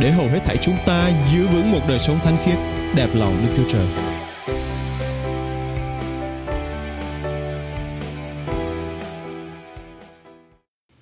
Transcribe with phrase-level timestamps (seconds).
[0.00, 2.58] để hầu hết thảy chúng ta giữ vững một đời sống thánh khiết,
[2.94, 3.86] đẹp lòng Đức Chúa Trời.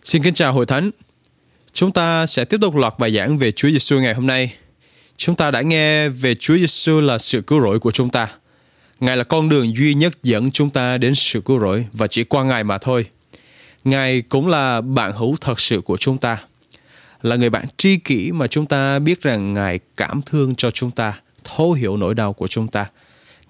[0.04, 0.90] Xin kính chào hội thánh.
[1.72, 4.54] Chúng ta sẽ tiếp tục loạt bài giảng về Chúa Giêsu ngày hôm nay.
[5.16, 8.28] Chúng ta đã nghe về Chúa Giêsu là sự cứu rỗi của chúng ta.
[9.00, 12.24] Ngài là con đường duy nhất dẫn chúng ta đến sự cứu rỗi và chỉ
[12.24, 13.06] qua Ngài mà thôi.
[13.84, 16.38] Ngài cũng là bạn hữu thật sự của chúng ta
[17.22, 20.90] là người bạn tri kỷ mà chúng ta biết rằng Ngài cảm thương cho chúng
[20.90, 22.86] ta, thấu hiểu nỗi đau của chúng ta.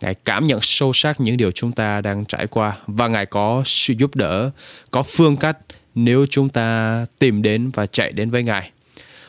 [0.00, 3.62] Ngài cảm nhận sâu sắc những điều chúng ta đang trải qua và Ngài có
[3.66, 4.50] sự giúp đỡ,
[4.90, 5.58] có phương cách
[5.94, 8.70] nếu chúng ta tìm đến và chạy đến với Ngài.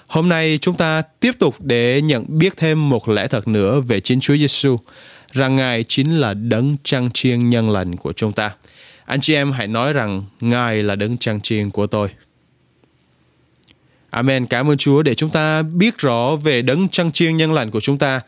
[0.08, 4.00] Hôm nay chúng ta tiếp tục để nhận biết thêm một lẽ thật nữa về
[4.00, 4.80] chính Chúa Giêsu,
[5.32, 8.52] rằng Ngài chính là đấng trăng chiên nhân lành của chúng ta.
[9.06, 12.10] Anh chị em hãy nói rằng Ngài là đấng trăng chiên của tôi.
[14.10, 14.46] Amen.
[14.46, 17.80] Cảm ơn Chúa để chúng ta biết rõ về đấng trăng chiên nhân lành của
[17.80, 18.22] chúng ta.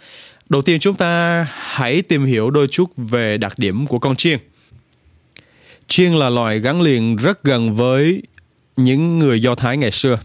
[0.49, 4.39] Đầu tiên chúng ta hãy tìm hiểu đôi chút về đặc điểm của con chiên.
[5.88, 8.21] Chiên là loài gắn liền rất gần với
[8.77, 10.19] những người Do Thái ngày xưa.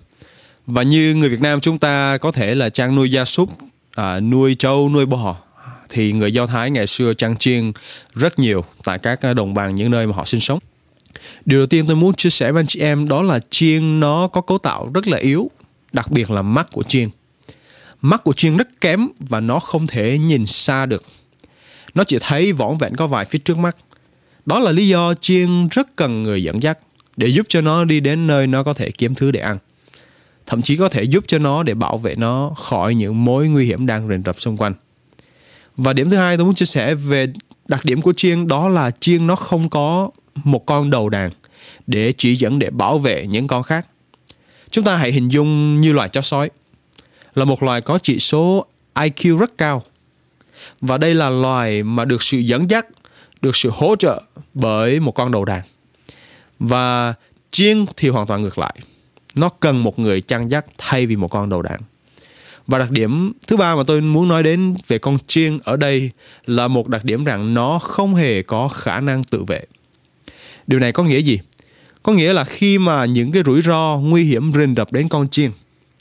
[0.66, 3.50] Và như người Việt Nam chúng ta có thể là trang nuôi gia súc,
[3.94, 5.36] à, nuôi trâu, nuôi bò
[5.88, 7.72] thì người Do Thái ngày xưa trang chiên
[8.14, 10.58] rất nhiều tại các đồng bằng những nơi mà họ sinh sống.
[11.44, 14.26] Điều đầu tiên tôi muốn chia sẻ với anh chị em đó là chiên nó
[14.26, 15.50] có cấu tạo rất là yếu,
[15.92, 17.08] đặc biệt là mắt của chiên.
[18.00, 21.04] Mắt của chiên rất kém và nó không thể nhìn xa được.
[21.94, 23.76] Nó chỉ thấy vỏn vẹn có vài phía trước mắt.
[24.46, 26.78] Đó là lý do chiên rất cần người dẫn dắt
[27.16, 29.58] để giúp cho nó đi đến nơi nó có thể kiếm thứ để ăn.
[30.46, 33.66] Thậm chí có thể giúp cho nó để bảo vệ nó khỏi những mối nguy
[33.66, 34.74] hiểm đang rình rập xung quanh.
[35.76, 37.32] Và điểm thứ hai tôi muốn chia sẻ về
[37.68, 41.30] đặc điểm của chiên đó là chiên nó không có một con đầu đàn
[41.86, 43.86] để chỉ dẫn để bảo vệ những con khác.
[44.70, 46.50] Chúng ta hãy hình dung như loài chó sói
[47.34, 49.82] là một loài có chỉ số IQ rất cao.
[50.80, 52.86] Và đây là loài mà được sự dẫn dắt,
[53.42, 54.22] được sự hỗ trợ
[54.54, 55.62] bởi một con đầu đàn.
[56.58, 57.14] Và
[57.50, 58.76] chiên thì hoàn toàn ngược lại.
[59.34, 61.80] Nó cần một người chăn dắt thay vì một con đầu đàn.
[62.66, 66.10] Và đặc điểm thứ ba mà tôi muốn nói đến về con chiên ở đây
[66.46, 69.64] là một đặc điểm rằng nó không hề có khả năng tự vệ.
[70.66, 71.38] Điều này có nghĩa gì?
[72.02, 75.28] Có nghĩa là khi mà những cái rủi ro nguy hiểm rình rập đến con
[75.28, 75.50] chiên,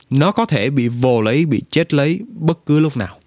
[0.09, 3.17] nó có thể bị vồ lấy, bị chết lấy bất cứ lúc nào.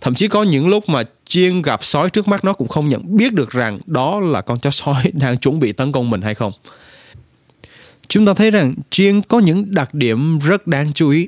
[0.00, 3.16] Thậm chí có những lúc mà chiên gặp sói trước mắt nó cũng không nhận
[3.16, 6.34] biết được rằng đó là con chó sói đang chuẩn bị tấn công mình hay
[6.34, 6.52] không.
[8.08, 11.26] Chúng ta thấy rằng chiên có những đặc điểm rất đáng chú ý.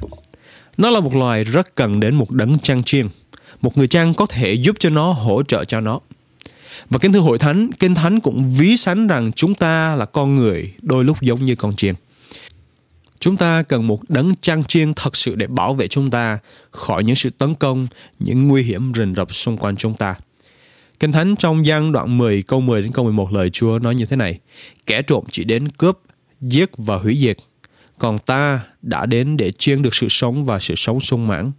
[0.76, 3.08] Nó là một loài rất cần đến một đấng chăn chiên.
[3.60, 6.00] Một người chăn có thể giúp cho nó, hỗ trợ cho nó.
[6.90, 10.36] Và kính thưa hội thánh, kinh thánh cũng ví sánh rằng chúng ta là con
[10.36, 11.94] người đôi lúc giống như con chiên.
[13.20, 16.38] Chúng ta cần một đấng chăn chiên thật sự để bảo vệ chúng ta
[16.70, 17.86] khỏi những sự tấn công,
[18.18, 20.14] những nguy hiểm rình rập xung quanh chúng ta.
[21.00, 24.06] Kinh Thánh trong gian đoạn 10 câu 10 đến câu 11 lời Chúa nói như
[24.06, 24.38] thế này.
[24.86, 25.98] Kẻ trộm chỉ đến cướp,
[26.40, 27.36] giết và hủy diệt.
[27.98, 31.52] Còn ta đã đến để chiên được sự sống và sự sống sung mãn.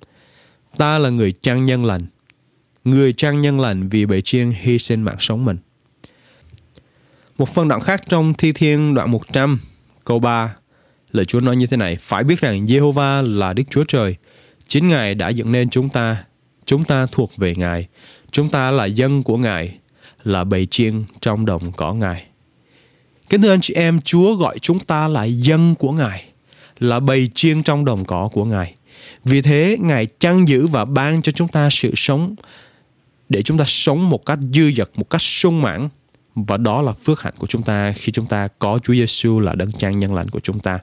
[0.77, 2.05] Ta là người chăn nhân lành
[2.89, 5.57] người trang nhân lành vì bề chiên hy sinh mạng sống mình.
[7.37, 9.59] Một phân đoạn khác trong Thi Thiên đoạn 100,
[10.05, 10.55] câu 3,
[11.11, 14.15] lời Chúa nói như thế này, phải biết rằng Jehovah là Đức Chúa Trời,
[14.67, 16.23] chính Ngài đã dựng nên chúng ta,
[16.65, 17.87] chúng ta thuộc về Ngài,
[18.31, 19.77] chúng ta là dân của Ngài,
[20.23, 22.25] là bầy chiên trong đồng cỏ Ngài.
[23.29, 26.23] Kính thưa anh chị em, Chúa gọi chúng ta là dân của Ngài,
[26.79, 28.75] là bầy chiên trong đồng cỏ của Ngài.
[29.25, 32.35] Vì thế, Ngài chăn giữ và ban cho chúng ta sự sống
[33.29, 35.89] để chúng ta sống một cách dư dật, một cách sung mãn
[36.35, 39.55] và đó là phước hạnh của chúng ta khi chúng ta có Chúa Giêsu là
[39.55, 40.79] đấng trang nhân lành của chúng ta.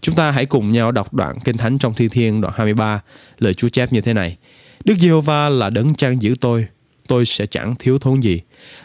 [0.00, 3.02] Chúng ta hãy cùng nhau đọc đoạn Kinh Thánh trong Thi Thiên đoạn 23,
[3.38, 4.36] lời Chúa chép như thế này.
[4.84, 6.66] Đức Giê-hô-va là đấng trang giữ tôi,
[7.08, 8.40] tôi sẽ chẳng thiếu thốn gì.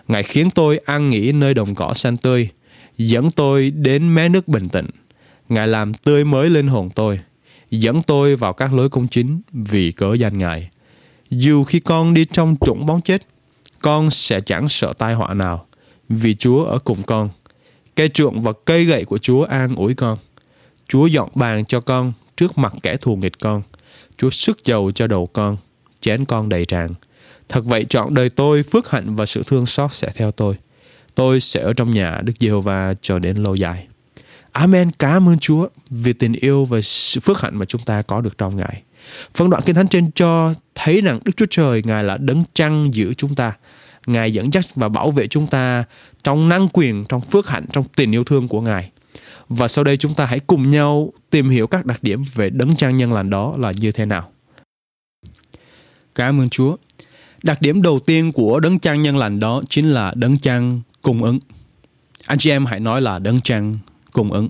[0.07, 2.49] Ngài khiến tôi ăn nghỉ nơi đồng cỏ xanh tươi,
[2.97, 4.89] dẫn tôi đến mé nước bình tĩnh.
[5.49, 7.19] Ngài làm tươi mới linh hồn tôi,
[7.71, 10.69] dẫn tôi vào các lối công chính vì cớ danh Ngài.
[11.29, 13.27] Dù khi con đi trong trũng bóng chết,
[13.81, 15.65] con sẽ chẳng sợ tai họa nào,
[16.09, 17.29] vì Chúa ở cùng con.
[17.95, 20.17] Cây trượng và cây gậy của Chúa an ủi con.
[20.87, 23.61] Chúa dọn bàn cho con trước mặt kẻ thù nghịch con.
[24.17, 25.57] Chúa sức dầu cho đầu con.
[26.01, 26.93] chén con đầy tràn.
[27.49, 30.55] Thật vậy trọn đời tôi, phước hạnh và sự thương xót sẽ theo tôi.
[31.15, 33.87] Tôi sẽ ở trong nhà Đức Giê-hô-va cho đến lâu dài.
[34.51, 34.91] Amen.
[34.91, 38.37] Cảm ơn Chúa vì tình yêu và sự phước hạnh mà chúng ta có được
[38.37, 38.83] trong Ngài.
[39.35, 42.93] Phân đoạn Kinh Thánh trên cho thấy rằng Đức Chúa Trời Ngài là đấng chăn
[42.93, 43.53] giữ chúng ta.
[44.07, 45.83] Ngài dẫn dắt và bảo vệ chúng ta
[46.23, 48.91] trong năng quyền, trong phước hạnh, trong tình yêu thương của Ngài.
[49.49, 52.75] Và sau đây chúng ta hãy cùng nhau tìm hiểu các đặc điểm về đấng
[52.75, 54.31] trang nhân lành đó là như thế nào.
[56.15, 56.75] Cảm ơn Chúa.
[57.43, 61.23] Đặc điểm đầu tiên của đấng trang nhân lành đó chính là đấng trang cung
[61.23, 61.39] ứng.
[62.25, 63.75] Anh chị em hãy nói là đấng trang
[64.11, 64.49] cung ứng.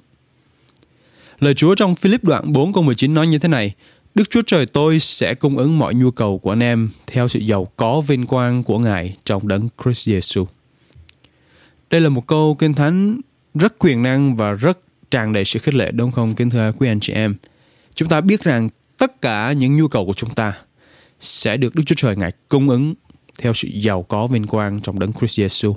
[1.40, 3.74] Lời Chúa trong Philip đoạn 4 câu 19 nói như thế này,
[4.15, 7.39] Đức Chúa Trời tôi sẽ cung ứng mọi nhu cầu của anh em theo sự
[7.39, 10.45] giàu có vinh quang của Ngài trong đấng Christ Jesus.
[11.89, 13.21] Đây là một câu kinh thánh
[13.56, 14.79] rất quyền năng và rất
[15.11, 17.35] tràn đầy sự khích lệ đúng không kính thưa quý anh chị em.
[17.95, 20.53] Chúng ta biết rằng tất cả những nhu cầu của chúng ta
[21.19, 22.94] sẽ được Đức Chúa Trời Ngài cung ứng
[23.39, 25.73] theo sự giàu có vinh quang trong đấng Christ Jesus.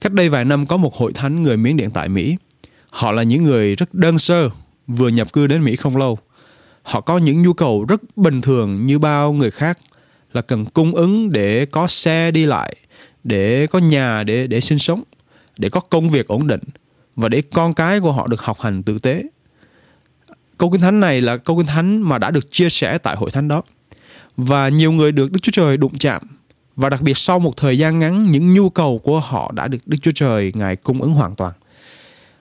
[0.00, 2.36] Cách đây vài năm có một hội thánh người Miến Điện tại Mỹ.
[2.90, 4.50] Họ là những người rất đơn sơ,
[4.86, 6.18] vừa nhập cư đến Mỹ không lâu.
[6.82, 9.78] Họ có những nhu cầu rất bình thường như bao người khác
[10.32, 12.76] là cần cung ứng để có xe đi lại,
[13.24, 15.02] để có nhà để để sinh sống,
[15.58, 16.62] để có công việc ổn định
[17.16, 19.22] và để con cái của họ được học hành tử tế.
[20.58, 23.30] Câu kinh thánh này là câu kinh thánh mà đã được chia sẻ tại hội
[23.30, 23.62] thánh đó.
[24.36, 26.22] Và nhiều người được Đức Chúa Trời đụng chạm
[26.76, 29.78] và đặc biệt sau một thời gian ngắn những nhu cầu của họ đã được
[29.86, 31.52] Đức Chúa Trời Ngài cung ứng hoàn toàn.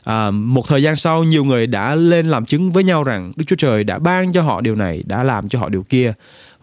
[0.03, 3.45] À, một thời gian sau nhiều người đã lên làm chứng với nhau rằng Đức
[3.47, 6.13] Chúa Trời đã ban cho họ điều này, đã làm cho họ điều kia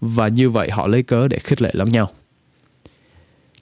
[0.00, 2.10] và như vậy họ lấy cớ để khích lệ lẫn nhau.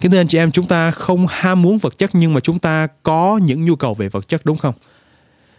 [0.00, 2.58] Kính thưa anh chị em, chúng ta không ham muốn vật chất nhưng mà chúng
[2.58, 4.75] ta có những nhu cầu về vật chất đúng không?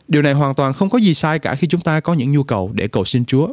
[0.08, 2.44] Điều này hoàn toàn không có gì sai cả khi chúng ta có những nhu
[2.44, 3.48] cầu để cầu xin Chúa.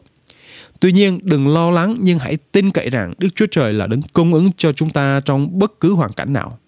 [0.81, 4.03] Tuy nhiên, đừng lo lắng nhưng hãy tin cậy rằng Đức Chúa Trời là đấng
[4.03, 6.59] cung ứng cho chúng ta trong bất cứ hoàn cảnh nào.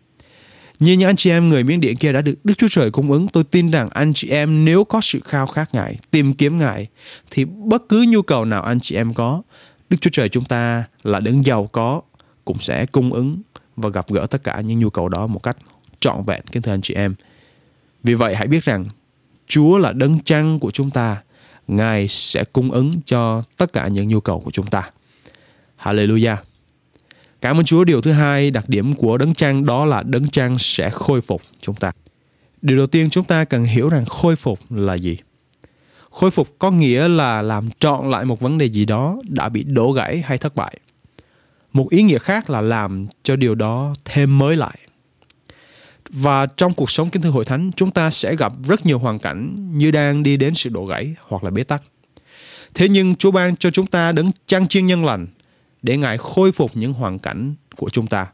[0.78, 3.12] Như những anh chị em người miếng điện kia đã được Đức Chúa Trời cung
[3.12, 6.56] ứng, tôi tin rằng anh chị em nếu có sự khao khát Ngài, tìm kiếm
[6.56, 6.87] Ngài,
[7.31, 9.43] thì bất cứ nhu cầu nào anh chị em có,
[9.90, 12.00] Đức Chúa Trời chúng ta là đấng giàu có,
[12.44, 13.40] cũng sẽ cung ứng
[13.76, 15.56] và gặp gỡ tất cả những nhu cầu đó một cách
[16.00, 17.14] trọn vẹn kính thưa anh chị em.
[18.02, 18.84] Vì vậy hãy biết rằng
[19.49, 21.23] Chúa là đấng trăng của chúng ta,
[21.69, 24.90] Ngài sẽ cung ứng cho tất cả những nhu cầu của chúng ta.
[25.82, 26.37] Hallelujah.
[27.41, 30.59] Cảm ơn Chúa điều thứ hai, đặc điểm của đấng trăng đó là đấng trăng
[30.59, 31.93] sẽ khôi phục chúng ta.
[32.62, 35.17] Điều đầu tiên chúng ta cần hiểu rằng khôi phục là gì.
[36.11, 39.65] Khôi phục có nghĩa là làm trọn lại một vấn đề gì đó đã bị
[39.65, 40.79] đổ gãy hay thất bại.
[41.73, 44.79] Một ý nghĩa khác là làm cho điều đó thêm mới lại.
[46.09, 49.19] Và trong cuộc sống kính thưa hội thánh, chúng ta sẽ gặp rất nhiều hoàn
[49.19, 51.83] cảnh như đang đi đến sự đổ gãy hoặc là bế tắc.
[52.75, 55.27] Thế nhưng Chúa ban cho chúng ta đấng chăn chiên nhân lành
[55.87, 58.27] để Ngài khôi phục những hoàn cảnh của chúng ta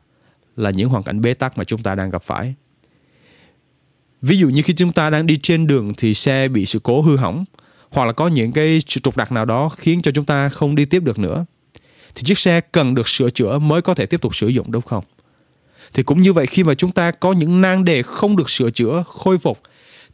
[0.56, 2.54] là những hoàn cảnh bế tắc mà chúng ta đang gặp phải.
[4.22, 7.02] Ví dụ như khi chúng ta đang đi trên đường thì xe bị sự cố
[7.02, 7.44] hư hỏng
[7.90, 10.84] hoặc là có những cái trục đặc nào đó khiến cho chúng ta không đi
[10.84, 11.44] tiếp được nữa
[12.14, 14.82] thì chiếc xe cần được sửa chữa mới có thể tiếp tục sử dụng đúng
[14.82, 15.04] không?
[15.92, 18.70] Thì cũng như vậy khi mà chúng ta có những nan đề không được sửa
[18.70, 19.58] chữa, khôi phục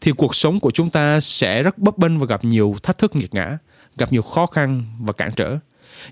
[0.00, 3.17] thì cuộc sống của chúng ta sẽ rất bấp bênh và gặp nhiều thách thức
[3.17, 3.58] nghiệt ngã,
[3.99, 5.58] gặp nhiều khó khăn và cản trở.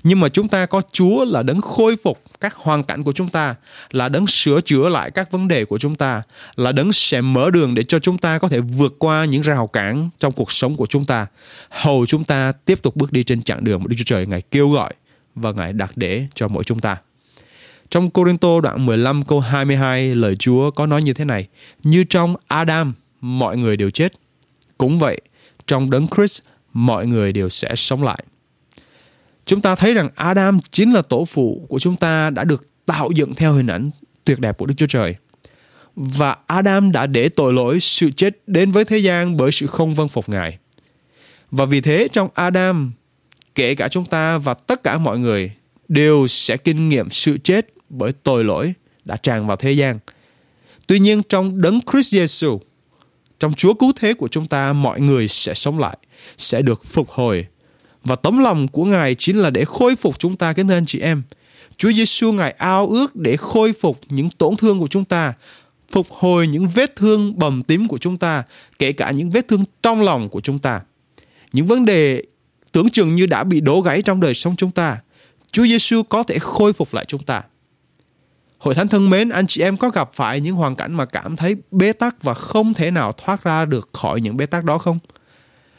[0.02, 3.28] Nhưng mà chúng ta có Chúa là đấng khôi phục các hoàn cảnh của chúng
[3.28, 3.54] ta,
[3.90, 6.22] là đấng sửa chữa lại các vấn đề của chúng ta,
[6.56, 9.66] là đấng sẽ mở đường để cho chúng ta có thể vượt qua những rào
[9.66, 11.26] cản trong cuộc sống của chúng ta,
[11.70, 14.42] hầu chúng ta tiếp tục bước đi trên chặng đường mà Đức Chúa Trời Ngài
[14.42, 14.94] kêu gọi
[15.34, 16.96] và Ngài đặt để cho mỗi chúng ta.
[17.90, 21.48] Trong Corinto đoạn 15 câu 22 lời Chúa có nói như thế này
[21.82, 24.12] Như trong Adam mọi người đều chết.
[24.78, 25.20] Cũng vậy
[25.66, 26.40] trong đấng Christ
[26.72, 28.24] mọi người đều sẽ sống lại.
[29.46, 33.10] Chúng ta thấy rằng Adam chính là tổ phụ của chúng ta đã được tạo
[33.14, 33.90] dựng theo hình ảnh
[34.24, 35.14] tuyệt đẹp của Đức Chúa Trời.
[35.96, 39.94] Và Adam đã để tội lỗi sự chết đến với thế gian bởi sự không
[39.94, 40.58] vâng phục Ngài.
[41.50, 42.92] Và vì thế trong Adam
[43.54, 45.50] kể cả chúng ta và tất cả mọi người
[45.88, 48.74] đều sẽ kinh nghiệm sự chết bởi tội lỗi
[49.04, 49.98] đã tràn vào thế gian.
[50.86, 52.58] Tuy nhiên trong đấng Christ Jesus,
[53.40, 55.98] trong Chúa cứu thế của chúng ta, mọi người sẽ sống lại,
[56.38, 57.46] sẽ được phục hồi.
[58.06, 60.86] Và tấm lòng của Ngài chính là để khôi phục chúng ta, kính thưa anh
[60.86, 61.22] chị em.
[61.76, 65.32] Chúa Giêsu Ngài ao ước để khôi phục những tổn thương của chúng ta,
[65.90, 68.42] phục hồi những vết thương bầm tím của chúng ta,
[68.78, 70.80] kể cả những vết thương trong lòng của chúng ta.
[71.52, 72.22] Những vấn đề
[72.72, 74.98] tưởng chừng như đã bị đổ gãy trong đời sống chúng ta,
[75.52, 77.42] Chúa Giêsu có thể khôi phục lại chúng ta.
[78.58, 81.36] Hội thánh thân mến, anh chị em có gặp phải những hoàn cảnh mà cảm
[81.36, 84.78] thấy bế tắc và không thể nào thoát ra được khỏi những bế tắc đó
[84.78, 84.98] không?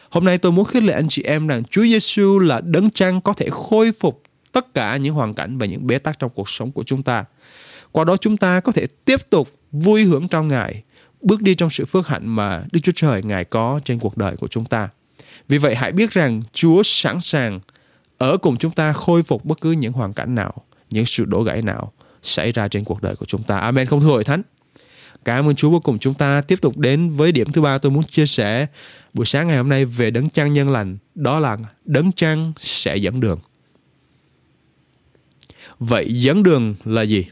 [0.10, 3.22] Hôm nay tôi muốn khích lệ anh chị em rằng Chúa Giêsu là đấng trang
[3.22, 6.50] có thể khôi phục tất cả những hoàn cảnh và những bế tắc trong cuộc
[6.50, 7.26] sống của chúng ta.
[7.92, 10.84] Qua đó chúng ta có thể tiếp tục vui hưởng trong Ngài,
[11.22, 14.36] bước đi trong sự phước hạnh mà Đức Chúa Trời Ngài có trên cuộc đời
[14.38, 14.90] của chúng ta.
[15.48, 17.60] Vì vậy hãy biết rằng Chúa sẵn sàng
[18.18, 20.54] ở cùng chúng ta khôi phục bất cứ những hoàn cảnh nào,
[20.90, 21.92] những sự đổ gãy nào
[22.24, 23.58] xảy ra trên cuộc đời của chúng ta.
[23.58, 23.86] Amen.
[23.86, 24.42] Không thưa hội thánh.
[25.28, 27.92] Cảm ơn Chúa vô cùng chúng ta tiếp tục đến với điểm thứ ba tôi
[27.92, 28.68] muốn chia sẻ
[29.14, 30.98] buổi sáng ngày hôm nay về đấng trăng nhân lành.
[31.16, 33.40] Đó là đấng trăng sẽ dẫn đường.
[35.80, 37.26] Vậy dẫn đường là gì?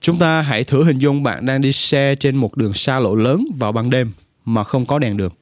[0.00, 3.14] Chúng ta hãy thử hình dung bạn đang đi xe trên một đường xa lộ
[3.14, 4.10] lớn vào ban đêm
[4.44, 5.32] mà không có đèn đường.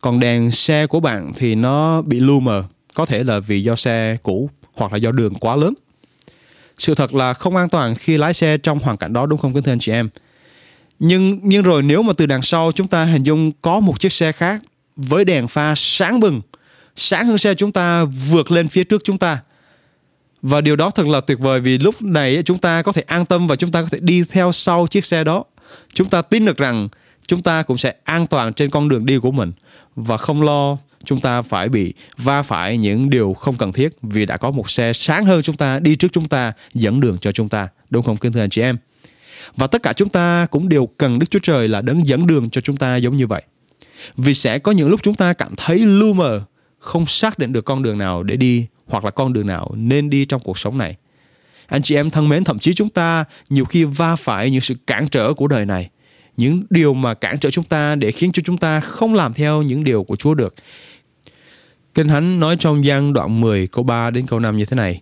[0.00, 3.76] Còn đèn xe của bạn thì nó bị lu mờ, có thể là vì do
[3.76, 5.74] xe cũ hoặc là do đường quá lớn.
[6.78, 9.54] Sự thật là không an toàn khi lái xe trong hoàn cảnh đó đúng không
[9.54, 10.08] kính thưa anh chị em?
[10.98, 14.12] Nhưng nhưng rồi nếu mà từ đằng sau chúng ta hình dung có một chiếc
[14.12, 14.62] xe khác
[14.96, 16.40] với đèn pha sáng bừng,
[16.96, 19.38] sáng hơn xe chúng ta vượt lên phía trước chúng ta.
[20.42, 23.26] Và điều đó thật là tuyệt vời vì lúc này chúng ta có thể an
[23.26, 25.44] tâm và chúng ta có thể đi theo sau chiếc xe đó.
[25.94, 26.88] Chúng ta tin được rằng
[27.26, 29.52] chúng ta cũng sẽ an toàn trên con đường đi của mình
[29.96, 34.26] và không lo chúng ta phải bị va phải những điều không cần thiết vì
[34.26, 37.32] đã có một xe sáng hơn chúng ta, đi trước chúng ta, dẫn đường cho
[37.32, 37.68] chúng ta.
[37.90, 38.76] Đúng không, kính thưa anh chị em?
[39.56, 42.50] Và tất cả chúng ta cũng đều cần Đức Chúa Trời là đấng dẫn đường
[42.50, 43.42] cho chúng ta giống như vậy.
[44.16, 46.42] Vì sẽ có những lúc chúng ta cảm thấy lu mờ,
[46.78, 50.10] không xác định được con đường nào để đi hoặc là con đường nào nên
[50.10, 50.96] đi trong cuộc sống này.
[51.66, 54.74] Anh chị em thân mến, thậm chí chúng ta nhiều khi va phải những sự
[54.86, 55.90] cản trở của đời này,
[56.36, 59.62] những điều mà cản trở chúng ta để khiến cho chúng ta không làm theo
[59.62, 60.54] những điều của Chúa được.
[61.94, 65.00] Kinh Thánh nói trong gian đoạn 10 câu 3 đến câu 5 như thế này.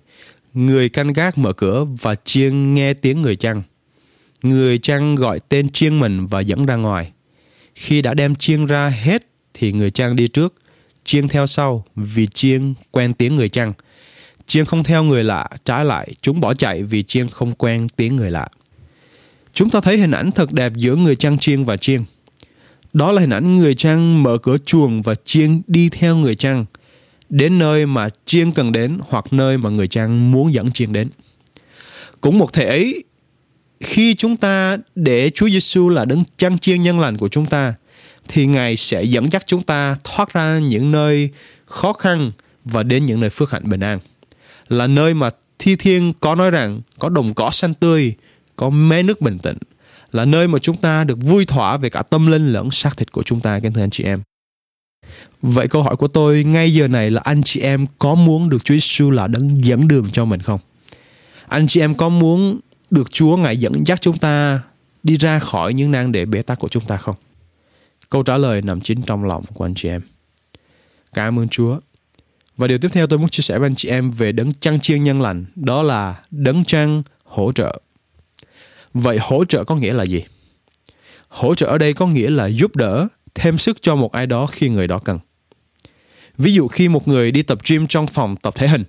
[0.55, 3.63] Người canh gác mở cửa và chiên nghe tiếng người chăn.
[4.43, 7.13] Người chăn gọi tên chiên mình và dẫn ra ngoài.
[7.75, 10.55] Khi đã đem chiên ra hết thì người chăn đi trước,
[11.05, 13.73] chiên theo sau vì chiên quen tiếng người chăn.
[14.47, 18.17] Chiên không theo người lạ, trái lại chúng bỏ chạy vì chiên không quen tiếng
[18.17, 18.49] người lạ.
[19.55, 22.05] Chúng ta thấy hình ảnh thật đẹp giữa người chăn chiên và chiên.
[22.93, 26.65] Đó là hình ảnh người chăn mở cửa chuồng và chiên đi theo người chăn
[27.33, 31.09] đến nơi mà chiên cần đến hoặc nơi mà người trang muốn dẫn chiên đến.
[32.21, 33.05] Cũng một thể ấy,
[33.81, 37.75] khi chúng ta để Chúa Giêsu là đấng chăn chiên nhân lành của chúng ta,
[38.29, 41.31] thì Ngài sẽ dẫn dắt chúng ta thoát ra những nơi
[41.67, 42.33] khó khăn
[42.65, 43.99] và đến những nơi phước hạnh bình an.
[44.69, 48.15] Là nơi mà thi thiên có nói rằng có đồng cỏ xanh tươi,
[48.57, 49.59] có mé nước bình tĩnh
[50.13, 53.13] là nơi mà chúng ta được vui thỏa về cả tâm linh lẫn xác thịt
[53.13, 54.23] của chúng ta kính thưa anh chị em.
[55.43, 58.65] Vậy câu hỏi của tôi ngay giờ này là anh chị em có muốn được
[58.65, 60.61] Chúa Giêsu là đấng dẫn đường cho mình không?
[61.47, 64.63] Anh chị em có muốn được Chúa ngài dẫn dắt chúng ta
[65.03, 67.17] đi ra khỏi những nan đề bế tắc của chúng ta không?
[68.09, 70.03] Câu trả lời nằm chính trong lòng của anh chị em.
[71.15, 71.81] Cảm ơn Chúa.
[72.57, 74.81] Và điều tiếp theo tôi muốn chia sẻ với anh chị em về đấng chăn
[74.81, 77.81] chiên nhân lành, đó là đấng chăn hỗ trợ.
[78.95, 80.25] Vậy hỗ trợ có nghĩa là gì?
[81.29, 84.47] Hỗ trợ ở đây có nghĩa là giúp đỡ, thêm sức cho một ai đó
[84.47, 85.19] khi người đó cần.
[86.39, 88.85] Ví dụ khi một người đi tập gym trong phòng tập thể hình,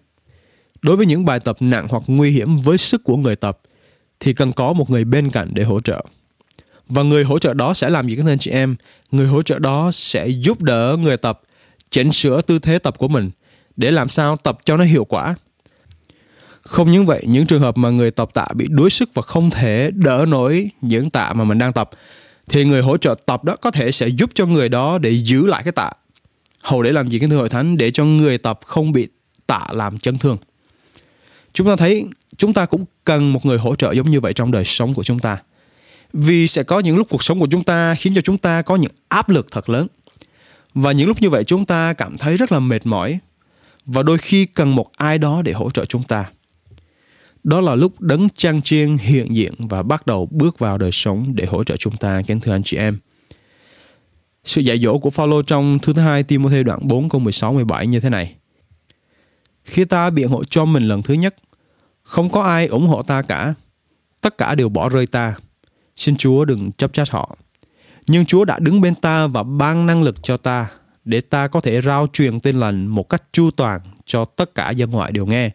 [0.82, 3.60] đối với những bài tập nặng hoặc nguy hiểm với sức của người tập
[4.20, 6.06] thì cần có một người bên cạnh để hỗ trợ.
[6.88, 8.76] Và người hỗ trợ đó sẽ làm gì các anh chị em?
[9.12, 11.42] Người hỗ trợ đó sẽ giúp đỡ người tập
[11.90, 13.32] chỉnh sửa tư thế tập của mình
[13.76, 15.36] để làm sao tập cho nó hiệu quả
[16.66, 19.50] không những vậy, những trường hợp mà người tập tạ bị đuối sức và không
[19.50, 21.90] thể đỡ nổi những tạ mà mình đang tập
[22.50, 25.46] thì người hỗ trợ tập đó có thể sẽ giúp cho người đó để giữ
[25.46, 25.92] lại cái tạ.
[26.64, 29.08] Hầu để làm gì cái thưa hội thánh để cho người tập không bị
[29.48, 30.38] tạ làm chấn thương.
[31.54, 34.52] Chúng ta thấy chúng ta cũng cần một người hỗ trợ giống như vậy trong
[34.52, 35.38] đời sống của chúng ta.
[36.14, 38.76] Vì sẽ có những lúc cuộc sống của chúng ta khiến cho chúng ta có
[38.76, 39.88] những áp lực thật lớn.
[40.74, 43.20] Và những lúc như vậy chúng ta cảm thấy rất là mệt mỏi
[43.86, 46.26] và đôi khi cần một ai đó để hỗ trợ chúng ta.
[47.44, 51.32] Đó là lúc đấng trang chiên hiện diện và bắt đầu bước vào đời sống
[51.36, 52.98] để hỗ trợ chúng ta, kính thưa anh chị em.
[54.44, 58.00] Sự dạy dỗ của Phaolô trong thứ hai Timothy đoạn 4 câu 16 17 như
[58.00, 58.36] thế này.
[59.64, 61.36] Khi ta biện hộ cho mình lần thứ nhất,
[62.04, 63.54] không có ai ủng hộ ta cả.
[64.22, 65.36] Tất cả đều bỏ rơi ta.
[65.96, 67.36] Xin Chúa đừng chấp trách họ.
[68.08, 70.70] Nhưng Chúa đã đứng bên ta và ban năng lực cho ta
[71.06, 74.72] để ta có thể rao truyền tin lành một cách chu toàn cho tất cả
[74.72, 75.50] dân ngoại đều nghe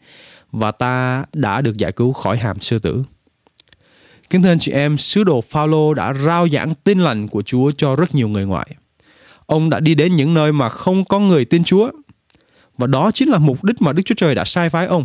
[0.53, 3.05] và ta đã được giải cứu khỏi hàm sư tử.
[4.31, 7.71] Kính thưa anh chị em, sứ đồ Phaolô đã rao giảng tin lành của Chúa
[7.71, 8.71] cho rất nhiều người ngoại.
[9.47, 11.91] Ông đã đi đến những nơi mà không có người tin Chúa.
[12.79, 15.05] Và đó chính là mục đích mà Đức Chúa Trời đã sai phái ông.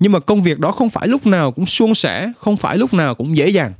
[0.00, 2.94] Nhưng mà công việc đó không phải lúc nào cũng suôn sẻ, không phải lúc
[2.94, 3.72] nào cũng dễ dàng.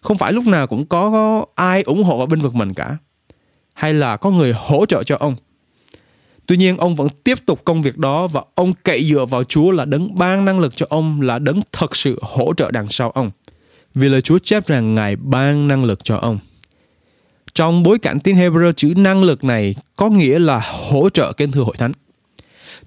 [0.00, 2.96] Không phải lúc nào cũng có ai ủng hộ ở bên vực mình cả.
[3.74, 5.36] Hay là có người hỗ trợ cho ông.
[6.46, 9.70] Tuy nhiên ông vẫn tiếp tục công việc đó và ông cậy dựa vào Chúa
[9.70, 13.10] là đấng ban năng lực cho ông là đấng thật sự hỗ trợ đằng sau
[13.10, 13.30] ông.
[13.94, 16.38] Vì lời Chúa chép rằng Ngài ban năng lực cho ông.
[17.54, 21.52] Trong bối cảnh tiếng Hebrew chữ năng lực này có nghĩa là hỗ trợ kính
[21.52, 21.92] thừa hội thánh.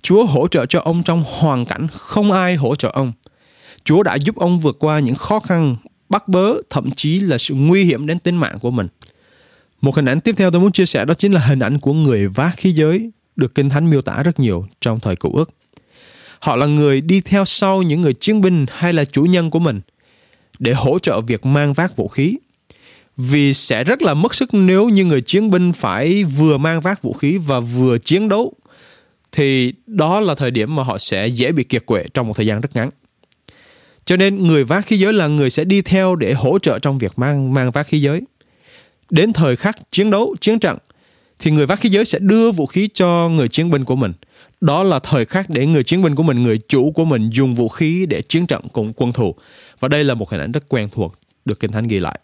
[0.02, 3.12] Chúa hỗ trợ cho ông trong hoàn cảnh không ai hỗ trợ ông.
[3.84, 5.76] Chúa đã giúp ông vượt qua những khó khăn,
[6.10, 8.88] bắt bớ, thậm chí là sự nguy hiểm đến tính mạng của mình.
[9.82, 11.94] Một hình ảnh tiếp theo tôi muốn chia sẻ đó chính là hình ảnh của
[11.94, 15.50] người vác khí giới được Kinh Thánh miêu tả rất nhiều trong thời cựu ước.
[16.40, 19.60] Họ là người đi theo sau những người chiến binh hay là chủ nhân của
[19.60, 19.82] mình
[20.60, 22.38] để hỗ trợ việc mang vác vũ khí.
[23.18, 27.02] Vì sẽ rất là mất sức nếu như người chiến binh phải vừa mang vác
[27.02, 28.54] vũ khí và vừa chiến đấu
[29.32, 32.46] thì đó là thời điểm mà họ sẽ dễ bị kiệt quệ trong một thời
[32.46, 32.90] gian rất ngắn.
[34.06, 36.98] Cho nên người vác khí giới là người sẽ đi theo để hỗ trợ trong
[36.98, 38.22] việc mang mang vác khí giới.
[39.10, 40.78] Đến thời khắc chiến đấu, chiến trận
[41.40, 44.14] thì người vác khí giới sẽ đưa vũ khí cho người chiến binh của mình.
[44.62, 47.56] Đó là thời khắc để người chiến binh của mình, người chủ của mình dùng
[47.56, 49.36] vũ khí để chiến trận cùng quân thù.
[49.80, 52.20] Và đây là một hình ảnh rất quen thuộc được Kinh Thánh ghi lại.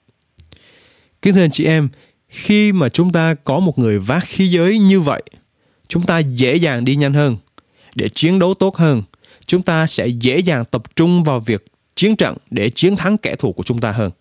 [1.22, 1.90] Kính thưa anh chị em,
[2.30, 5.24] khi mà chúng ta có một người vác khí giới như vậy,
[5.88, 7.38] chúng ta dễ dàng đi nhanh hơn
[7.96, 9.04] để chiến đấu tốt hơn.
[9.46, 13.36] Chúng ta sẽ dễ dàng tập trung vào việc chiến trận để chiến thắng kẻ
[13.36, 14.12] thù của chúng ta hơn.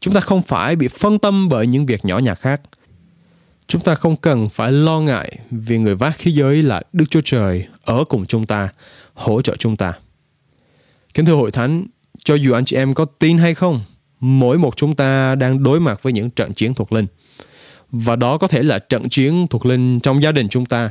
[0.00, 2.60] Chúng ta không phải bị phân tâm bởi những việc nhỏ nhặt khác.
[3.72, 7.20] Chúng ta không cần phải lo ngại vì người vác khí giới là Đức Chúa
[7.24, 8.68] Trời ở cùng chúng ta,
[9.14, 9.92] hỗ trợ chúng ta.
[11.14, 11.86] Kính thưa hội thánh,
[12.24, 13.80] cho dù anh chị em có tin hay không,
[14.20, 17.06] mỗi một chúng ta đang đối mặt với những trận chiến thuộc linh.
[17.90, 20.90] Và đó có thể là trận chiến thuộc linh trong gia đình chúng ta,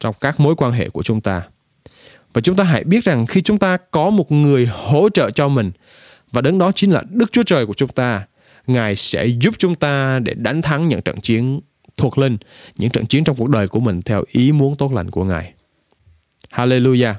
[0.00, 1.42] trong các mối quan hệ của chúng ta.
[2.32, 5.48] Và chúng ta hãy biết rằng khi chúng ta có một người hỗ trợ cho
[5.48, 5.70] mình,
[6.32, 8.26] và đứng đó chính là Đức Chúa Trời của chúng ta,
[8.66, 11.60] Ngài sẽ giúp chúng ta để đánh thắng những trận chiến
[11.96, 12.36] thuộc linh,
[12.76, 15.52] những trận chiến trong cuộc đời của mình theo ý muốn tốt lành của Ngài.
[16.50, 17.14] Hallelujah!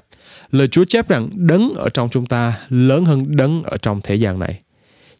[0.51, 4.15] Lời Chúa chép rằng đấng ở trong chúng ta lớn hơn đấng ở trong thế
[4.15, 4.61] gian này.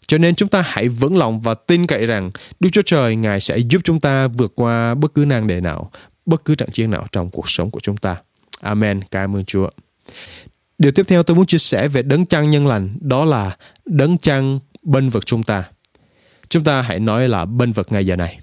[0.07, 3.39] Cho nên chúng ta hãy vững lòng và tin cậy rằng Đức Chúa Trời Ngài
[3.39, 5.91] sẽ giúp chúng ta vượt qua bất cứ nan đề nào,
[6.25, 8.15] bất cứ trận chiến nào trong cuộc sống của chúng ta.
[8.61, 9.01] Amen.
[9.11, 9.69] Cảm ơn Chúa.
[10.77, 14.17] Điều tiếp theo tôi muốn chia sẻ về đấng chăn nhân lành đó là đấng
[14.17, 15.63] chăn bên vực chúng ta.
[16.49, 18.39] Chúng ta hãy nói là bên vực ngay giờ này.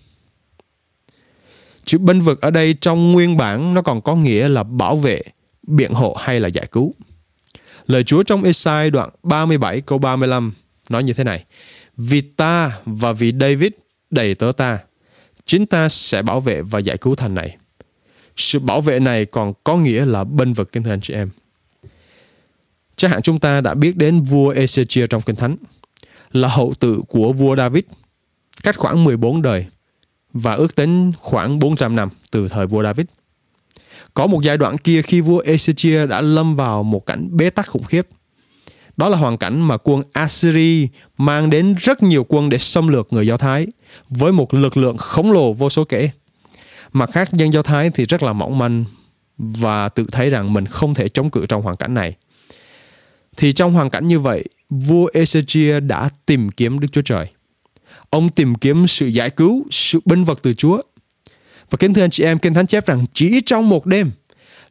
[1.88, 5.22] Chữ bênh vực ở đây trong nguyên bản nó còn có nghĩa là bảo vệ,
[5.62, 6.94] biện hộ hay là giải cứu.
[7.86, 10.52] Lời Chúa trong Esai đoạn 37 câu 35
[10.88, 11.44] nói như thế này.
[11.96, 13.72] Vì ta và vì David
[14.10, 14.78] đầy tớ ta,
[15.44, 17.56] chính ta sẽ bảo vệ và giải cứu thành này.
[18.36, 21.30] Sự bảo vệ này còn có nghĩa là bênh vực kinh thưa anh chị em.
[22.96, 25.56] Chắc hẳn chúng ta đã biết đến vua Ezechia trong Kinh Thánh,
[26.32, 27.84] là hậu tự của vua David,
[28.62, 29.66] cách khoảng 14 đời
[30.32, 33.06] và ước tính khoảng 400 năm từ thời vua David.
[34.14, 37.68] Có một giai đoạn kia khi vua Ezechia đã lâm vào một cảnh bế tắc
[37.68, 38.06] khủng khiếp.
[38.96, 40.88] Đó là hoàn cảnh mà quân Assyri
[41.18, 43.66] mang đến rất nhiều quân để xâm lược người Do Thái
[44.08, 46.10] với một lực lượng khổng lồ vô số kể.
[46.92, 48.84] Mặt khác dân Do Thái thì rất là mỏng manh
[49.38, 52.16] và tự thấy rằng mình không thể chống cự trong hoàn cảnh này.
[53.36, 57.26] Thì trong hoàn cảnh như vậy, vua Ezechia đã tìm kiếm Đức Chúa Trời.
[58.10, 60.82] Ông tìm kiếm sự giải cứu, sự binh vật từ Chúa.
[61.70, 64.10] Và kính thưa anh chị em, Kinh Thánh chép rằng chỉ trong một đêm,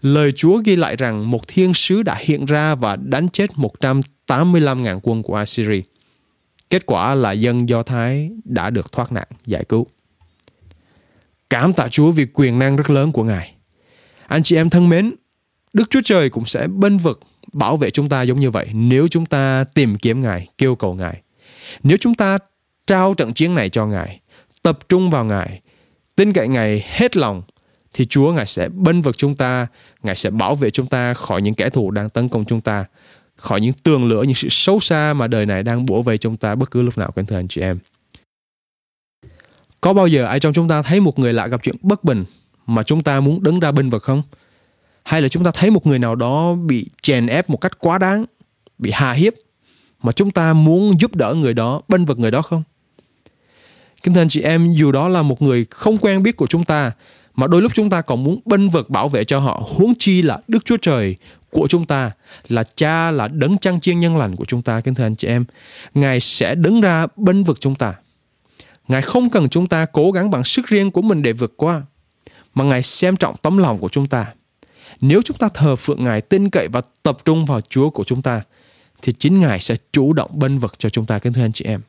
[0.02, 5.00] lời Chúa ghi lại rằng một thiên sứ đã hiện ra và đánh chết 185.000
[5.04, 5.82] quân của Assyria.
[6.70, 9.88] Kết quả là dân Do Thái đã được thoát nạn, giải cứu.
[11.50, 13.56] Cảm tạ Chúa vì quyền năng rất lớn của Ngài.
[14.28, 15.16] Anh chị em thân mến,
[15.74, 17.20] Đức Chúa Trời cũng sẽ bên vực
[17.54, 20.94] bảo vệ chúng ta giống như vậy nếu chúng ta tìm kiếm Ngài, kêu cầu
[20.94, 21.22] Ngài.
[21.84, 22.38] Nếu chúng ta
[22.88, 24.20] trao trận chiến này cho Ngài,
[24.64, 25.62] tập trung vào Ngài,
[26.16, 27.44] tin cậy Ngài hết lòng,
[27.94, 29.68] thì Chúa Ngài sẽ bênh vực chúng ta,
[30.04, 32.86] Ngài sẽ bảo vệ chúng ta khỏi những kẻ thù đang tấn công chúng ta,
[33.36, 36.38] khỏi những tường lửa, những sự xấu xa mà đời này đang bủa vây chúng
[36.38, 37.80] ta bất cứ lúc nào, kính thưa anh chị em.
[39.82, 42.26] Có bao giờ ai trong chúng ta thấy một người lạ gặp chuyện bất bình
[42.66, 44.24] mà chúng ta muốn đứng ra bênh vực không?
[45.04, 47.98] Hay là chúng ta thấy một người nào đó bị chèn ép một cách quá
[47.98, 48.26] đáng,
[48.78, 49.34] bị hà hiếp
[50.04, 52.64] mà chúng ta muốn giúp đỡ người đó, bênh vực người đó không?
[54.04, 56.64] Kính thưa anh chị em, dù đó là một người không quen biết của chúng
[56.64, 56.92] ta,
[57.36, 60.22] mà đôi lúc chúng ta còn muốn bênh vực bảo vệ cho họ, huống chi
[60.22, 61.16] là Đức Chúa Trời
[61.50, 62.12] của chúng ta,
[62.48, 65.28] là cha, là đấng chăn chiên nhân lành của chúng ta, kính thưa anh chị
[65.28, 65.46] em.
[65.94, 67.94] Ngài sẽ đứng ra bênh vực chúng ta.
[68.88, 71.82] Ngài không cần chúng ta cố gắng bằng sức riêng của mình để vượt qua,
[72.54, 74.26] mà Ngài xem trọng tấm lòng của chúng ta.
[75.02, 78.22] Nếu chúng ta thờ phượng Ngài, tin cậy và tập trung vào Chúa của chúng
[78.22, 78.42] ta,
[79.02, 81.66] thì chính Ngài sẽ chủ động bênh vực cho chúng ta, kính thưa anh chị
[81.66, 81.82] em.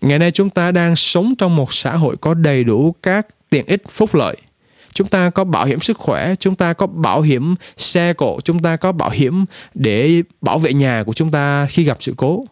[0.00, 3.66] Ngày nay chúng ta đang sống trong một xã hội có đầy đủ các tiện
[3.66, 4.36] ích, phúc lợi.
[4.94, 8.58] chúng ta có bảo hiểm sức khỏe, chúng ta có bảo hiểm xe cộ, chúng
[8.58, 12.44] ta có bảo hiểm để bảo vệ nhà của chúng ta khi gặp sự cố.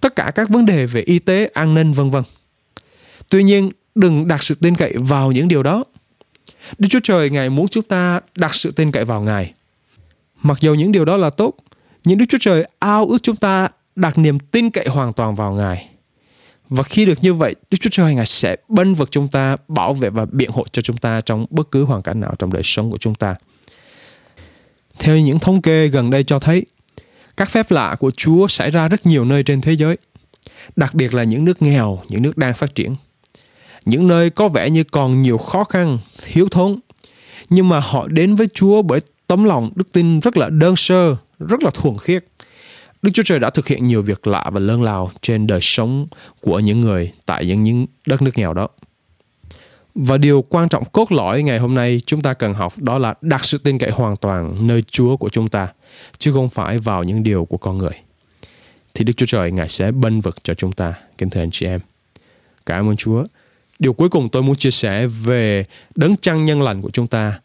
[0.00, 2.22] Tất cả các vấn đề về y tế, an ninh, vân vân.
[3.28, 5.84] Tuy nhiên, đừng đặt sự tin cậy vào những điều đó.
[6.78, 9.52] Đức chúa trời, ngài muốn chúng ta đặt sự tin cậy vào ngài.
[10.42, 11.54] Mặc dù những điều đó là tốt,
[12.04, 15.52] nhưng đức chúa trời ao ước chúng ta đặt niềm tin cậy hoàn toàn vào
[15.52, 15.88] ngài
[16.70, 19.94] và khi được như vậy, Đức Chúa Trời Ngài sẽ bênh vực chúng ta, bảo
[19.94, 22.62] vệ và biện hộ cho chúng ta trong bất cứ hoàn cảnh nào trong đời
[22.64, 23.34] sống của chúng ta.
[24.98, 26.66] Theo những thống kê gần đây cho thấy,
[27.36, 29.96] các phép lạ của Chúa xảy ra rất nhiều nơi trên thế giới,
[30.76, 32.96] đặc biệt là những nước nghèo, những nước đang phát triển.
[33.84, 36.78] Những nơi có vẻ như còn nhiều khó khăn, thiếu thốn,
[37.50, 41.16] nhưng mà họ đến với Chúa bởi tấm lòng đức tin rất là đơn sơ,
[41.38, 42.24] rất là thuần khiết
[43.02, 46.06] Đức Chúa Trời đã thực hiện nhiều việc lạ và lớn lao trên đời sống
[46.40, 48.68] của những người tại những, những đất nước nghèo đó.
[49.94, 53.14] Và điều quan trọng cốt lõi ngày hôm nay chúng ta cần học đó là
[53.20, 55.68] đặt sự tin cậy hoàn toàn nơi Chúa của chúng ta,
[56.18, 57.94] chứ không phải vào những điều của con người.
[58.94, 61.66] Thì Đức Chúa Trời Ngài sẽ bênh vực cho chúng ta, kính thưa anh chị
[61.66, 61.80] em.
[62.66, 63.24] Cảm ơn Chúa.
[63.78, 67.40] Điều cuối cùng tôi muốn chia sẻ về đấng trăng nhân lành của chúng ta,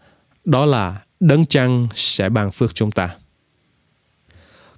[0.45, 3.09] đó là đấng trăng sẽ ban phước chúng ta.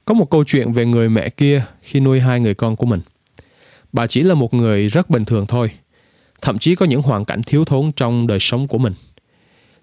[0.08, 3.02] Có một câu chuyện về người mẹ kia khi nuôi hai người con của mình.
[3.94, 5.72] Bà chỉ là một người rất bình thường thôi,
[6.42, 8.94] thậm chí có những hoàn cảnh thiếu thốn trong đời sống của mình.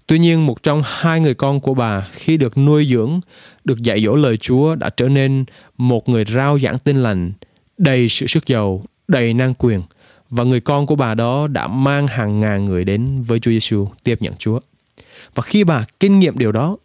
[0.06, 3.20] Tuy nhiên, một trong hai người con của bà khi được nuôi dưỡng,
[3.64, 5.44] được dạy dỗ lời Chúa đã trở nên
[5.78, 7.32] một người rao giảng tin lành,
[7.78, 9.82] đầy sự sức giàu, đầy năng quyền
[10.30, 13.88] và người con của bà đó đã mang hàng ngàn người đến với Chúa Giêsu
[14.02, 14.60] tiếp nhận Chúa.
[15.34, 16.76] Và khi bà kinh nghiệm điều đó,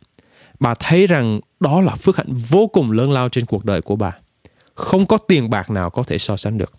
[0.60, 3.96] bà thấy rằng đó là phước hạnh vô cùng lớn lao trên cuộc đời của
[3.96, 4.12] bà.
[4.76, 6.74] Không có tiền bạc nào có thể so sánh được.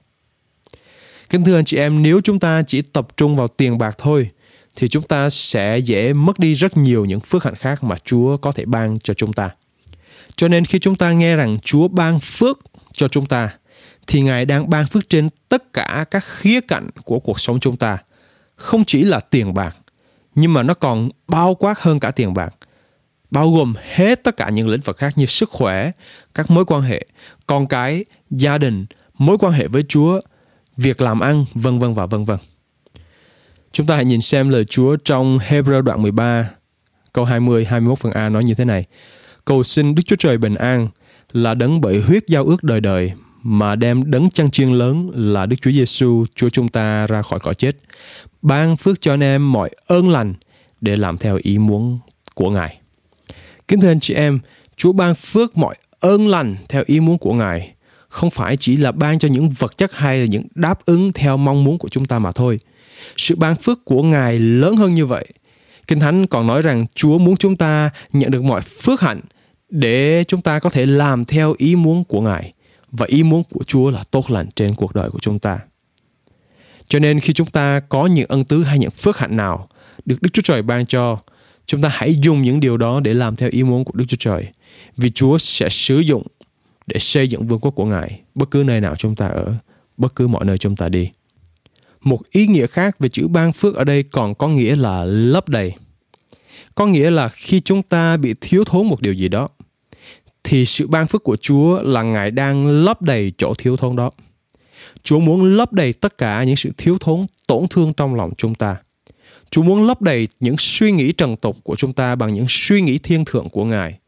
[1.30, 4.30] Kính thưa anh chị em, nếu chúng ta chỉ tập trung vào tiền bạc thôi,
[4.76, 8.36] thì chúng ta sẽ dễ mất đi rất nhiều những phước hạnh khác mà Chúa
[8.36, 9.50] có thể ban cho chúng ta.
[10.36, 12.58] Cho nên khi chúng ta nghe rằng Chúa ban phước
[12.92, 13.50] cho chúng ta,
[14.06, 17.76] thì Ngài đang ban phước trên tất cả các khía cạnh của cuộc sống chúng
[17.76, 17.98] ta.
[18.56, 19.76] Không chỉ là tiền bạc,
[20.34, 22.54] nhưng mà nó còn bao quát hơn cả tiền bạc
[23.30, 25.90] bao gồm hết tất cả những lĩnh vực khác như sức khỏe,
[26.34, 27.06] các mối quan hệ,
[27.46, 28.86] con cái, gia đình,
[29.18, 30.20] mối quan hệ với Chúa,
[30.76, 32.38] việc làm ăn, vân vân và vân vân.
[33.72, 36.50] Chúng ta hãy nhìn xem lời Chúa trong Hebrew đoạn 13,
[37.12, 38.84] câu 20, 21 phần A nói như thế này.
[39.44, 40.88] Cầu xin Đức Chúa Trời bình an
[41.32, 43.12] là đấng bởi huyết giao ước đời đời
[43.42, 47.40] mà đem đấng chăn chiên lớn là Đức Chúa Giêsu Chúa chúng ta ra khỏi
[47.40, 47.76] cõi chết.
[48.42, 50.34] Ban phước cho anh em mọi ơn lành
[50.80, 51.98] để làm theo ý muốn
[52.34, 52.79] của Ngài.
[53.70, 54.38] Kính thưa anh chị em,
[54.76, 57.74] Chúa ban phước mọi ơn lành theo ý muốn của Ngài,
[58.08, 61.36] không phải chỉ là ban cho những vật chất hay là những đáp ứng theo
[61.36, 62.60] mong muốn của chúng ta mà thôi.
[63.16, 65.26] Sự ban phước của Ngài lớn hơn như vậy.
[65.86, 69.20] Kinh Thánh còn nói rằng Chúa muốn chúng ta nhận được mọi phước hạnh
[69.68, 72.52] để chúng ta có thể làm theo ý muốn của Ngài.
[72.90, 75.58] Và ý muốn của Chúa là tốt lành trên cuộc đời của chúng ta.
[76.88, 79.68] Cho nên khi chúng ta có những ân tứ hay những phước hạnh nào
[80.04, 81.18] được Đức Chúa Trời ban cho,
[81.70, 84.16] Chúng ta hãy dùng những điều đó để làm theo ý muốn của Đức Chúa
[84.20, 84.46] Trời.
[84.96, 86.26] Vì Chúa sẽ sử dụng
[86.86, 89.54] để xây dựng vương quốc của Ngài bất cứ nơi nào chúng ta ở,
[89.96, 91.10] bất cứ mọi nơi chúng ta đi.
[92.00, 95.48] Một ý nghĩa khác về chữ ban phước ở đây còn có nghĩa là lấp
[95.48, 95.72] đầy.
[96.74, 99.48] Có nghĩa là khi chúng ta bị thiếu thốn một điều gì đó,
[100.44, 104.10] thì sự ban phước của Chúa là Ngài đang lấp đầy chỗ thiếu thốn đó.
[105.02, 108.54] Chúa muốn lấp đầy tất cả những sự thiếu thốn, tổn thương trong lòng chúng
[108.54, 108.76] ta.
[109.50, 112.80] Chúa muốn lấp đầy những suy nghĩ trần tục của chúng ta bằng những suy
[112.80, 113.98] nghĩ thiên thượng của Ngài.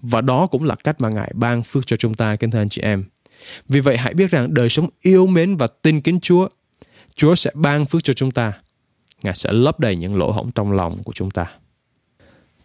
[0.00, 2.68] Và đó cũng là cách mà Ngài ban phước cho chúng ta, kính thưa anh
[2.68, 3.04] chị em.
[3.68, 6.48] Vì vậy hãy biết rằng đời sống yêu mến và tin kính Chúa,
[7.14, 8.52] Chúa sẽ ban phước cho chúng ta.
[9.22, 11.46] Ngài sẽ lấp đầy những lỗ hổng trong lòng của chúng ta.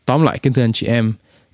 [0.05, 1.13] Tóm lại, kính thưa anh chị em,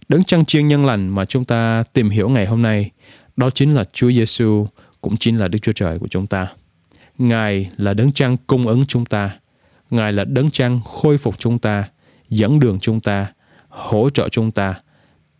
[0.10, 2.92] đấng trăng chiên nhân lành mà chúng ta tìm hiểu ngày hôm nay,
[3.36, 4.68] đó chính là Chúa Giêsu,
[5.02, 6.48] cũng chính là Đức Chúa Trời của chúng ta.
[7.18, 9.40] Ngài là đấng trăng cung ứng chúng ta
[9.92, 11.90] Ngài là đấng trăng khôi phục chúng ta,
[12.30, 13.28] dẫn đường chúng ta,
[13.70, 14.76] hỗ trợ chúng ta,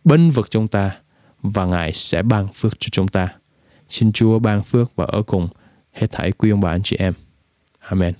[0.04, 0.90] bênh vực chúng ta
[1.42, 3.28] và Ngài sẽ ban phước cho chúng ta.
[3.88, 5.48] Xin Chúa ban phước và ở cùng
[5.92, 7.14] hết thảy quý ông bà anh chị em.
[7.78, 8.14] Amen.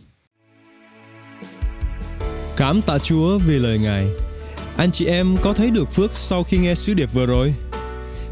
[2.56, 4.06] Cảm tạ Chúa vì lời Ngài.
[4.76, 7.54] Anh chị em có thấy được phước sau khi nghe sứ điệp vừa rồi?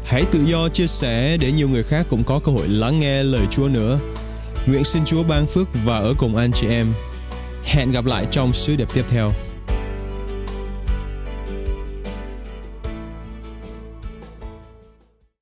[0.05, 3.23] Hãy tự do chia sẻ để nhiều người khác cũng có cơ hội lắng nghe
[3.23, 3.99] lời Chúa nữa.
[4.67, 6.93] Nguyện xin Chúa ban phước và ở cùng anh chị em
[7.63, 9.31] Hẹn gặp lại trong sứ điệp tiếp theo.